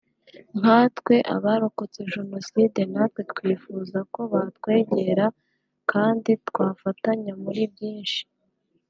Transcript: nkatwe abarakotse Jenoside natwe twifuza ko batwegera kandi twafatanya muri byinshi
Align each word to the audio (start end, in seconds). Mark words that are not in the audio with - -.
nkatwe 0.59 1.15
abarakotse 1.35 1.99
Jenoside 2.13 2.79
natwe 2.93 3.21
twifuza 3.31 3.99
ko 4.13 4.21
batwegera 4.33 5.25
kandi 5.91 6.31
twafatanya 6.47 7.33
muri 7.43 7.63
byinshi 7.73 8.21